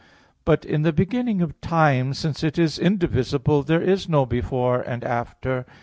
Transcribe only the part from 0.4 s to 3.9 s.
But in the beginning of time, since it is indivisible, there